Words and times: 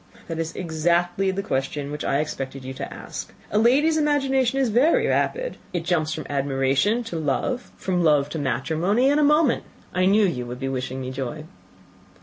"That 0.27 0.39
is 0.39 0.55
exactly 0.55 1.29
the 1.29 1.43
question 1.43 1.91
which 1.91 2.03
I 2.03 2.17
expected 2.21 2.65
you 2.65 2.73
to 2.73 2.91
ask. 2.91 3.31
A 3.51 3.59
lady's 3.59 3.97
imagination 3.97 4.57
is 4.57 4.69
very 4.69 5.05
rapid; 5.05 5.57
it 5.73 5.85
jumps 5.85 6.11
from 6.11 6.25
admiration 6.27 7.03
to 7.03 7.17
love, 7.19 7.69
from 7.77 8.03
love 8.03 8.27
to 8.29 8.39
matrimony, 8.39 9.09
in 9.11 9.19
a 9.19 9.23
moment. 9.23 9.63
I 9.93 10.05
knew 10.07 10.25
you 10.25 10.47
would 10.47 10.59
be 10.59 10.69
wishing 10.69 11.01
me 11.01 11.11
joy." 11.11 11.43